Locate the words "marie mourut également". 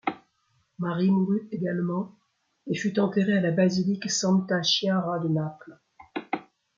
0.79-2.15